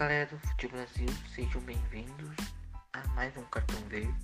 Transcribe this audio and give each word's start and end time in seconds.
galera 0.00 0.24
do 0.30 0.38
Fute 0.38 0.66
Brasil, 0.68 1.08
sejam 1.34 1.60
bem-vindos 1.60 2.34
a 2.94 3.06
mais 3.08 3.36
um 3.36 3.42
Cartão 3.50 3.78
Verde. 3.90 4.14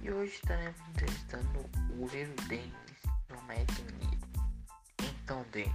E 0.00 0.08
hoje 0.08 0.34
estaremos 0.34 0.80
entrevistando 0.90 1.58
o 1.58 1.96
goleiro 1.96 2.32
Denis 2.48 2.70
do 3.28 3.34
América 3.40 3.74
Mineiro. 3.90 4.28
Então, 5.02 5.44
Denis, 5.50 5.74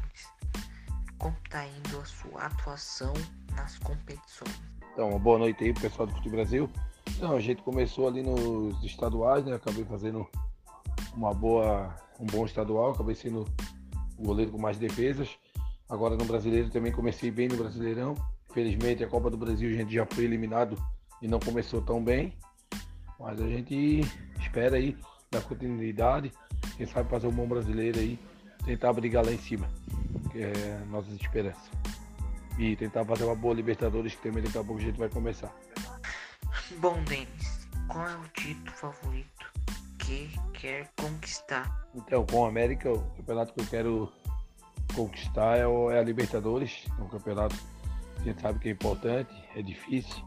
como 1.17 1.35
está 1.43 1.67
indo 1.67 1.99
a 1.99 2.05
sua 2.05 2.45
atuação 2.45 3.11
nas 3.57 3.77
competições? 3.79 4.61
Então, 4.93 5.09
uma 5.09 5.19
boa 5.19 5.37
noite 5.37 5.65
aí, 5.65 5.73
pessoal 5.73 6.07
do 6.07 6.15
Fute 6.15 6.29
Brasil. 6.29 6.69
Então, 7.09 7.35
a 7.35 7.41
gente 7.41 7.61
começou 7.61 8.07
ali 8.07 8.23
nos 8.23 8.81
estaduais, 8.85 9.43
né? 9.43 9.53
Acabei 9.53 9.83
fazendo 9.83 10.25
uma 11.13 11.33
boa, 11.33 11.93
um 12.21 12.25
bom 12.25 12.45
estadual, 12.45 12.91
acabei 12.91 13.15
sendo 13.15 13.45
o 14.17 14.23
goleiro 14.23 14.53
com 14.53 14.61
mais 14.61 14.77
defesas. 14.77 15.37
Agora 15.89 16.15
no 16.15 16.23
brasileiro 16.23 16.69
também 16.69 16.93
comecei 16.93 17.29
bem 17.29 17.49
no 17.49 17.57
Brasileirão. 17.57 18.15
Infelizmente 18.53 19.03
a 19.03 19.07
Copa 19.07 19.31
do 19.31 19.37
Brasil 19.37 19.67
a 19.71 19.73
gente 19.73 19.91
já 19.91 20.05
foi 20.05 20.25
eliminado 20.25 20.77
e 21.19 21.27
não 21.27 21.39
começou 21.39 21.81
tão 21.81 22.03
bem. 22.03 22.37
Mas 23.19 23.41
a 23.41 23.47
gente 23.47 24.01
espera 24.39 24.75
aí 24.75 24.95
dar 25.31 25.41
continuidade. 25.41 26.31
Quem 26.77 26.85
sabe 26.85 27.09
fazer 27.09 27.25
um 27.25 27.31
bom 27.31 27.47
brasileiro 27.47 27.97
aí, 27.97 28.19
tentar 28.63 28.93
brigar 28.93 29.25
lá 29.25 29.31
em 29.31 29.39
cima. 29.39 29.67
Que 30.31 30.43
é 30.43 30.85
nossas 30.87 31.13
esperanças. 31.13 31.67
E 32.59 32.75
tentar 32.75 33.03
fazer 33.05 33.23
uma 33.23 33.35
boa 33.35 33.55
Libertadores 33.55 34.13
que 34.13 34.21
também 34.21 34.43
daqui 34.43 34.57
a 34.59 34.63
pouco 34.63 34.79
a 34.79 34.85
gente 34.85 34.99
vai 34.99 35.09
começar. 35.09 35.51
Bom, 36.77 37.03
Denis, 37.05 37.67
qual 37.87 38.07
é 38.07 38.15
o 38.15 38.27
título 38.35 38.71
favorito 38.71 39.51
que 39.97 40.29
quer 40.53 40.91
conquistar? 40.95 41.87
Então, 41.95 42.23
com 42.23 42.41
o 42.41 42.45
América, 42.45 42.91
o 42.91 43.01
campeonato 43.17 43.51
que 43.51 43.61
eu 43.61 43.65
quero 43.65 44.13
conquistar 44.95 45.57
é, 45.57 45.61
é 45.61 45.99
a 45.99 46.03
Libertadores. 46.03 46.85
É 46.99 47.01
um 47.01 47.07
campeonato 47.07 47.55
a 48.19 48.23
gente 48.23 48.41
sabe 48.41 48.59
que 48.59 48.69
é 48.69 48.71
importante, 48.71 49.33
é 49.55 49.61
difícil. 49.61 50.23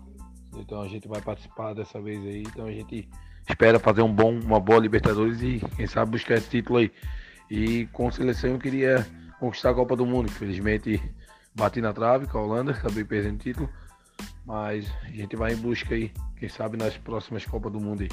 Então 0.57 0.81
a 0.81 0.89
gente 0.89 1.07
vai 1.09 1.21
participar 1.21 1.75
dessa 1.75 2.01
vez 2.01 2.21
aí. 2.25 2.43
Então 2.43 2.67
a 2.67 2.73
gente 2.73 3.09
espera 3.49 3.79
fazer 3.79 4.03
um 4.03 4.13
bom, 4.13 4.39
uma 4.39 4.61
boa 4.61 4.79
Libertadores 4.79 5.41
e 5.43 5.61
quem 5.77 5.87
sabe 5.87 6.13
buscar 6.13 6.35
esse 6.35 6.49
título 6.49 6.79
aí. 6.79 6.93
E 7.51 7.87
com 7.93 8.11
seleção 8.11 8.51
eu 8.51 8.59
queria 8.59 9.07
conquistar 9.39 9.71
a 9.71 9.75
Copa 9.75 9.97
do 9.97 10.07
Mundo. 10.07 10.29
Infelizmente 10.29 11.01
bati 11.55 11.81
na 11.81 11.93
trave 11.93 12.27
com 12.27 12.39
a 12.39 12.43
Holanda, 12.43 12.73
acabei 12.73 13.05
perdendo 13.05 13.37
o 13.37 13.39
título. 13.39 13.71
Mas 14.45 14.91
a 15.03 15.09
gente 15.09 15.35
vai 15.35 15.53
em 15.53 15.57
busca 15.57 15.95
aí, 15.95 16.13
quem 16.39 16.49
sabe 16.49 16.77
nas 16.77 16.97
próximas 16.97 17.45
Copas 17.45 17.73
do 17.73 17.81
Mundo 17.81 18.03
aí. 18.03 18.09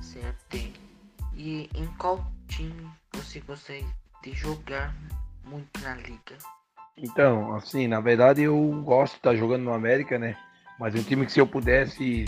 Certo. 0.00 0.56
E 1.34 1.68
em 1.74 1.86
qual 1.98 2.24
time 2.46 2.88
você 3.12 3.40
gostaria 3.40 3.86
de 4.22 4.32
jogar 4.32 4.94
muito 5.44 5.80
na 5.80 5.94
liga? 5.96 6.36
Então, 7.00 7.54
assim, 7.54 7.86
na 7.86 8.00
verdade 8.00 8.42
eu 8.42 8.82
gosto 8.84 9.12
de 9.12 9.18
estar 9.18 9.36
jogando 9.36 9.62
no 9.62 9.72
América, 9.72 10.18
né? 10.18 10.36
Mas 10.78 10.94
um 10.94 11.02
time 11.02 11.24
que 11.24 11.32
se 11.32 11.40
eu 11.40 11.46
pudesse 11.46 12.24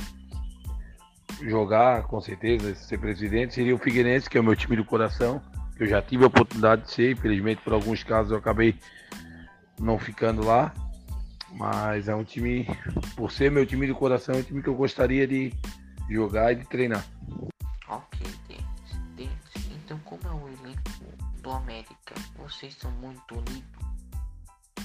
jogar, 1.43 2.05
com 2.05 2.21
certeza, 2.21 2.75
ser 2.75 2.99
presidente, 2.99 3.55
seria 3.55 3.75
o 3.75 3.79
Figueirense, 3.79 4.29
que 4.29 4.39
é 4.39 4.41
o 4.41 4.45
meu 4.45 4.55
time 4.55 4.77
do 4.77 4.85
coração. 4.85 5.43
Eu 5.79 5.87
já 5.87 6.01
tive 6.03 6.25
a 6.25 6.27
oportunidade 6.27 6.83
de 6.83 6.91
ser, 6.91 7.13
infelizmente 7.13 7.63
por 7.63 7.73
alguns 7.73 8.03
casos 8.03 8.33
eu 8.33 8.39
acabei 8.39 8.79
não 9.79 9.99
ficando 9.99 10.45
lá. 10.45 10.73
Mas 11.53 12.09
é 12.09 12.15
um 12.15 12.23
time, 12.23 12.67
por 13.17 13.33
ser 13.33 13.51
meu 13.51 13.67
time 13.67 13.87
do 13.87 13.95
coração, 13.95 14.37
é 14.37 14.39
um 14.39 14.43
time 14.43 14.63
que 14.63 14.69
eu 14.69 14.75
gostaria 14.75 15.27
de 15.27 15.53
jogar 16.09 16.53
e 16.53 16.57
de 16.57 16.65
treinar. 16.67 17.05
Ok, 17.89 18.25
Denis. 19.17 19.33
Então 19.85 19.99
como 20.05 20.21
é 20.25 20.31
o 20.31 20.49
elenco 20.49 20.81
do 21.43 21.51
América? 21.51 22.15
Vocês 22.37 22.75
são 22.75 22.91
muito 22.93 23.35
unidos? 23.35 23.90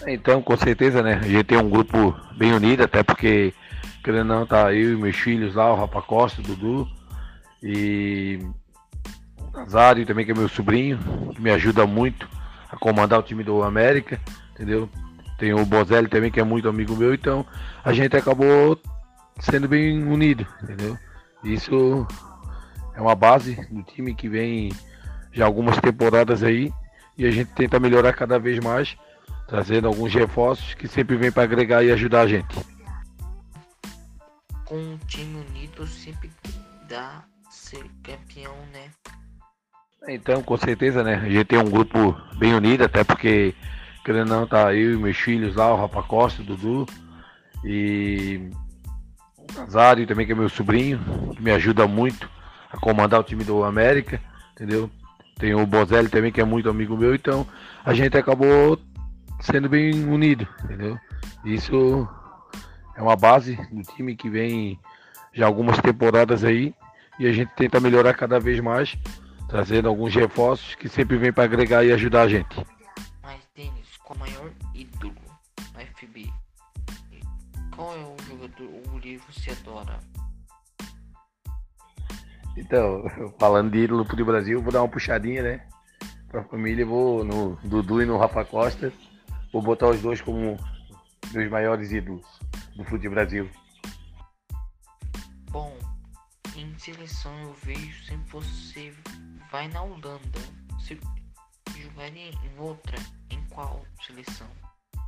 Então, 0.08 0.42
com 0.42 0.56
certeza, 0.58 1.02
né? 1.02 1.20
A 1.24 1.28
gente 1.28 1.46
tem 1.46 1.58
um 1.58 1.70
grupo 1.70 2.16
bem 2.38 2.54
unido, 2.54 2.84
até 2.84 3.04
porque, 3.04 3.54
querendo 4.04 4.28
não, 4.28 4.46
tá 4.46 4.74
eu 4.74 4.94
e 4.94 4.98
meus 4.98 5.16
filhos 5.16 5.56
lá, 5.56 5.72
o 5.74 5.76
Rafa 5.76 6.02
Costa, 6.02 6.42
o 6.42 6.44
Dudu 6.44 6.88
e 7.62 8.40
o 9.40 9.58
Nazário 9.58 10.06
também, 10.06 10.26
que 10.26 10.32
é 10.32 10.36
meu 10.36 10.50
sobrinho, 10.50 11.00
que 11.34 11.42
me 11.42 11.50
ajuda 11.52 11.86
muito 11.86 12.28
a 12.70 12.78
comandar 12.78 13.20
o 13.20 13.24
time 13.24 13.44
do 13.44 13.64
América, 13.64 14.20
entendeu? 14.54 14.90
Tem 15.38 15.54
o 15.54 15.66
Bozelli 15.66 16.08
também, 16.08 16.32
que 16.32 16.40
é 16.40 16.44
muito 16.44 16.70
amigo 16.70 16.96
meu, 16.96 17.14
então 17.14 17.46
a 17.84 17.92
gente 17.92 18.16
acabou 18.16 18.80
sendo 19.40 19.68
bem 19.68 20.02
unido, 20.04 20.46
entendeu? 20.64 20.98
Isso 21.44 22.08
é 22.96 23.02
uma 23.02 23.16
base 23.16 23.56
do 23.70 23.84
time 23.84 24.16
que 24.16 24.30
vem 24.30 24.72
já 25.32 25.46
algumas 25.46 25.78
temporadas 25.78 26.44
aí 26.44 26.72
e 27.18 27.26
a 27.26 27.32
gente 27.32 27.52
tenta 27.54 27.80
melhorar 27.80 28.14
cada 28.14 28.40
vez 28.40 28.60
mais, 28.60 28.96
trazendo 29.48 29.88
alguns 29.88 30.14
reforços 30.14 30.74
que 30.74 30.88
sempre 30.88 31.16
vem 31.16 31.32
para 31.32 31.44
agregar 31.44 31.84
e 31.84 31.92
ajudar 31.92 32.22
a 32.22 32.28
gente. 32.28 32.56
Com 34.66 34.76
um 34.76 34.98
time 35.08 35.46
unido 35.50 35.86
sempre 35.86 36.32
dá 36.90 37.24
ser 37.50 37.86
campeão, 38.04 38.56
né? 38.74 38.90
Então, 40.08 40.42
com 40.42 40.58
certeza, 40.58 41.04
né? 41.04 41.16
A 41.16 41.30
gente 41.30 41.46
tem 41.46 41.60
um 41.60 41.70
grupo 41.70 42.16
bem 42.38 42.54
unido, 42.54 42.84
até 42.84 43.04
porque, 43.04 43.56
querendo 44.04 44.30
não, 44.30 44.48
tá 44.48 44.74
eu 44.74 44.94
e 44.94 44.98
meus 44.98 45.18
filhos 45.18 45.56
lá, 45.56 45.74
o 45.74 45.78
Rafa 45.78 46.04
Costa, 46.04 46.42
o 46.42 46.46
Dudu 46.46 46.86
e 47.64 48.50
o 49.38 49.60
Nazário 49.60 50.06
também, 50.06 50.26
que 50.26 50.32
é 50.32 50.36
meu 50.36 50.50
sobrinho, 50.50 51.00
que 51.36 51.42
me 51.42 51.52
ajuda 51.52 51.88
muito 51.88 52.30
a 52.72 52.78
comandar 52.78 53.20
o 53.20 53.24
time 53.24 53.44
do 53.44 53.64
América, 53.64 54.22
entendeu? 54.52 54.90
Tem 55.38 55.54
o 55.56 55.66
Bozelli 55.66 56.10
também, 56.10 56.32
que 56.32 56.42
é 56.42 56.46
muito 56.46 56.70
amigo 56.70 56.96
meu, 56.96 57.16
então 57.16 57.46
a 57.84 57.94
gente 57.94 58.16
acabou 58.18 58.80
sendo 59.46 59.70
bem 59.70 60.04
unido, 60.06 60.48
entendeu? 60.64 61.00
Isso 61.44 62.08
é 62.96 63.02
uma 63.02 63.16
base 63.16 63.56
do 63.72 63.82
time 63.84 64.16
que 64.16 64.30
vem 64.30 64.80
já 65.34 65.46
algumas 65.46 65.80
temporadas 65.80 66.44
aí 66.44 66.74
e 67.20 67.28
a 67.28 67.32
gente 67.32 67.52
tenta 67.56 67.80
melhorar 67.80 68.14
cada 68.14 68.40
vez 68.40 68.60
mais, 68.60 68.98
trazendo 69.48 69.88
alguns 69.88 70.14
reforços 70.14 70.76
que 70.76 70.90
sempre 70.90 71.18
vem 71.18 71.32
para 71.32 71.44
agregar 71.44 71.84
e 71.86 71.94
ajudar 71.94 72.24
a 72.24 72.28
gente. 72.28 72.66
Mas 73.22 73.40
Denis, 73.56 73.98
qual 74.04 74.18
o 74.18 74.20
maior 74.20 74.52
ídolo 74.74 75.14
no 75.74 75.80
FB? 75.80 76.34
Qual 77.76 77.94
é 77.94 78.00
o 78.00 78.16
jogador 78.28 79.00
livro 79.02 79.26
que 79.28 79.42
você 79.42 79.52
adora? 79.52 80.00
Então, 82.58 83.04
falando 83.38 83.72
de 83.72 83.80
ídolo 83.80 84.06
pro 84.06 84.26
Brasil, 84.26 84.62
vou 84.62 84.72
dar 84.72 84.82
uma 84.82 84.90
puxadinha, 84.90 85.44
né? 85.44 85.68
Pra 86.30 86.44
família, 86.46 86.86
vou 86.86 87.24
no 87.24 87.58
Dudu 87.64 88.02
e 88.02 88.06
no 88.06 88.18
Rafa 88.18 88.44
Costa. 88.46 88.92
Vou 89.56 89.62
botar 89.62 89.88
os 89.88 90.02
dois 90.02 90.20
como 90.20 90.60
meus 91.32 91.50
maiores 91.50 91.94
ídolos 91.94 92.26
do 92.76 92.84
futebol 92.84 93.16
Brasil. 93.16 93.50
Bom, 95.50 95.74
em 96.58 96.78
seleção 96.78 97.32
eu 97.42 97.56
vejo 97.64 98.04
sempre 98.04 98.32
você 98.34 98.94
vai 99.50 99.70
na 99.70 99.82
Holanda. 99.82 100.42
Você 100.72 101.00
jogaria 101.74 102.32
em 102.32 102.60
outra? 102.60 102.98
Em 103.30 103.42
qual 103.50 103.82
seleção? 104.06 104.46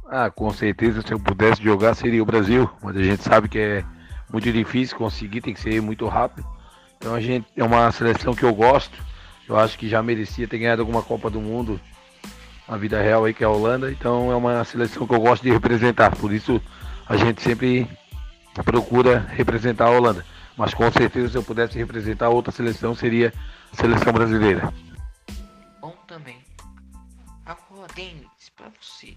Ah, 0.06 0.32
com 0.32 0.50
certeza, 0.52 1.02
se 1.02 1.14
eu 1.14 1.20
pudesse 1.20 1.62
jogar 1.62 1.94
seria 1.94 2.24
o 2.24 2.26
Brasil, 2.26 2.70
mas 2.82 2.96
a 2.96 3.04
gente 3.04 3.24
sabe 3.24 3.50
que 3.50 3.60
é 3.60 3.86
muito 4.32 4.50
difícil 4.50 4.96
conseguir, 4.98 5.42
tem 5.42 5.54
que 5.54 5.60
ser 5.60 5.82
muito 5.82 6.08
rápido. 6.08 6.48
Então 6.96 7.14
a 7.14 7.20
gente 7.20 7.46
é 7.54 7.66
uma 7.66 7.92
seleção 7.92 8.34
que 8.34 8.44
eu 8.44 8.56
gosto. 8.56 8.98
Eu 9.46 9.60
acho 9.60 9.78
que 9.78 9.90
já 9.90 10.02
merecia 10.02 10.48
ter 10.48 10.58
ganhado 10.58 10.82
alguma 10.82 11.04
Copa 11.04 11.30
do 11.30 11.42
Mundo 11.42 11.78
na 12.68 12.78
vida 12.78 13.02
real 13.02 13.26
aí 13.26 13.34
que 13.34 13.44
é 13.44 13.48
a 13.48 13.50
Holanda. 13.50 13.92
Então 13.92 14.32
é 14.32 14.36
uma 14.36 14.64
seleção 14.64 15.08
que 15.08 15.14
eu 15.14 15.20
gosto 15.20 15.44
de 15.44 15.52
representar. 15.52 16.16
Por 16.16 16.34
isso 16.34 16.62
a 17.08 17.16
gente 17.16 17.42
sempre 17.42 17.90
procura 18.66 19.20
representar 19.20 19.86
a 19.86 19.92
Holanda. 19.92 20.26
Mas 20.56 20.74
com 20.74 20.92
certeza 20.92 21.30
se 21.30 21.38
eu 21.38 21.44
pudesse 21.44 21.78
representar 21.78 22.30
outra 22.30 22.52
seleção 22.52 22.96
seria 22.96 23.34
a 23.72 23.76
seleção 23.76 24.12
brasileira. 24.12 24.74
Bom 25.80 25.96
também. 26.08 26.38
Agora, 27.46 27.88
Denis, 27.96 28.50
para 28.56 28.70
você, 28.82 29.16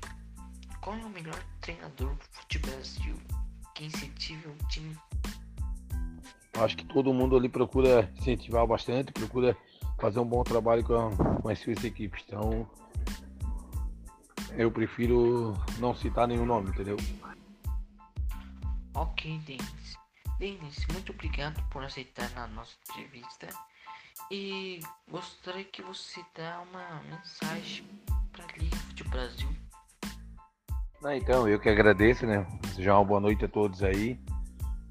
qual 0.80 0.96
é 0.96 1.04
o 1.04 1.08
melhor 1.08 1.38
treinador 1.60 2.10
do 2.10 2.24
futebol 2.30 2.70
Brasil 2.70 3.14
que 3.74 3.86
incentiva 3.86 4.48
o 4.48 4.68
time 4.68 4.96
Acho 6.58 6.76
que 6.76 6.84
todo 6.84 7.14
mundo 7.14 7.36
ali 7.36 7.48
procura 7.48 8.10
incentivar 8.18 8.66
bastante, 8.66 9.12
procura 9.12 9.56
fazer 9.98 10.18
um 10.18 10.24
bom 10.24 10.42
trabalho 10.42 10.84
com, 10.84 11.10
com 11.40 11.48
as 11.48 11.58
suas 11.58 11.82
equipes. 11.84 12.24
Então, 12.26 12.68
eu 14.56 14.70
prefiro 14.70 15.54
não 15.78 15.94
citar 15.94 16.26
nenhum 16.26 16.46
nome, 16.46 16.70
entendeu? 16.70 16.96
Ok, 18.94 19.38
Denis. 19.46 19.98
Denis, 20.38 20.86
muito 20.92 21.12
obrigado 21.12 21.62
por 21.70 21.84
aceitar 21.84 22.30
na 22.30 22.46
nossa 22.48 22.72
entrevista. 22.88 23.48
E 24.30 24.80
gostaria 25.10 25.64
que 25.64 25.82
você 25.82 26.24
dá 26.36 26.60
uma 26.70 27.02
mensagem 27.02 27.84
para 28.32 28.44
a 28.44 28.94
de 28.94 29.04
Brasil. 29.04 29.48
Ah, 31.02 31.16
então, 31.16 31.48
eu 31.48 31.58
que 31.58 31.68
agradeço, 31.68 32.26
né? 32.26 32.46
Desejar 32.62 32.96
uma 32.96 33.04
boa 33.04 33.20
noite 33.20 33.44
a 33.44 33.48
todos 33.48 33.82
aí. 33.82 34.18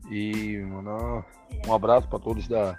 E 0.09 0.57
mandar 0.59 1.25
um 1.67 1.73
abraço 1.73 2.07
para 2.07 2.19
todos 2.19 2.47
da, 2.47 2.77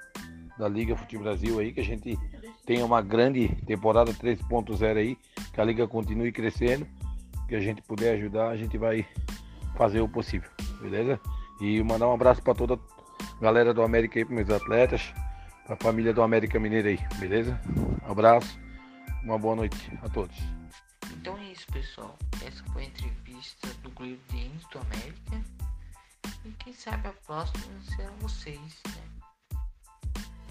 da 0.60 0.68
Liga 0.68 0.94
Futebol 0.94 1.24
Brasil 1.24 1.58
aí, 1.58 1.72
que 1.72 1.80
a 1.80 1.84
gente 1.84 2.18
tenha 2.66 2.84
uma 2.84 3.00
grande 3.00 3.48
temporada 3.64 4.12
3.0 4.12 4.96
aí, 4.96 5.16
que 5.54 5.60
a 5.60 5.64
Liga 5.64 5.88
continue 5.88 6.30
crescendo, 6.30 6.86
que 7.48 7.54
a 7.54 7.60
gente 7.60 7.80
puder 7.80 8.14
ajudar, 8.14 8.50
a 8.50 8.56
gente 8.56 8.76
vai 8.76 9.06
fazer 9.74 10.02
o 10.02 10.08
possível, 10.08 10.50
beleza? 10.82 11.18
E 11.60 11.82
mandar 11.82 12.08
um 12.08 12.12
abraço 12.12 12.42
para 12.42 12.54
toda 12.54 12.74
a 12.74 13.40
galera 13.42 13.72
do 13.72 13.82
América 13.82 14.18
aí, 14.18 14.24
para 14.24 14.34
meus 14.34 14.50
atletas, 14.50 15.14
para 15.64 15.74
a 15.74 15.78
família 15.78 16.12
do 16.12 16.22
América 16.22 16.60
Mineiro 16.60 16.88
aí, 16.88 16.98
beleza? 17.18 17.58
Um 18.06 18.10
abraço, 18.12 18.60
uma 19.24 19.38
boa 19.38 19.56
noite 19.56 19.90
a 20.02 20.08
todos. 20.10 20.36
Então 21.14 21.38
é 21.38 21.52
isso, 21.52 21.66
pessoal. 21.72 22.18
Essa 22.46 22.62
foi 22.72 22.82
a 22.82 22.86
entrevista 22.86 23.66
do 23.82 23.90
Denis 23.90 24.66
do 24.70 24.78
América. 24.78 25.42
E 26.44 26.50
quem 26.58 26.72
sabe 26.74 27.08
a 27.08 27.12
próxima 27.26 27.64
será 27.96 28.10
vocês, 28.20 28.80
né? 28.86 29.19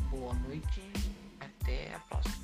boa 0.10 0.34
noite, 0.34 0.82
até 1.40 1.94
a 1.94 2.00
próxima. 2.00 2.36